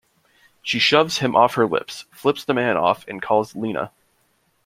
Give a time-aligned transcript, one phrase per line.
[0.63, 1.79] She shoves him off of her,
[2.11, 3.91] flips the man off and calls Lena.